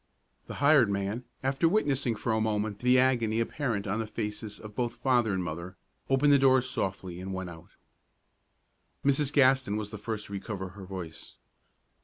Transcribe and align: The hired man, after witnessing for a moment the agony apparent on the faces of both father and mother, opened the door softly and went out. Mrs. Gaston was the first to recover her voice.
The 0.47 0.55
hired 0.55 0.89
man, 0.89 1.25
after 1.43 1.69
witnessing 1.69 2.15
for 2.15 2.31
a 2.33 2.41
moment 2.41 2.79
the 2.79 2.97
agony 2.97 3.39
apparent 3.39 3.85
on 3.85 3.99
the 3.99 4.07
faces 4.07 4.59
of 4.59 4.73
both 4.75 4.95
father 4.95 5.31
and 5.31 5.43
mother, 5.43 5.77
opened 6.09 6.33
the 6.33 6.39
door 6.39 6.63
softly 6.63 7.19
and 7.21 7.35
went 7.35 7.51
out. 7.51 7.75
Mrs. 9.05 9.31
Gaston 9.31 9.77
was 9.77 9.91
the 9.91 9.99
first 9.99 10.25
to 10.25 10.33
recover 10.33 10.69
her 10.69 10.85
voice. 10.85 11.35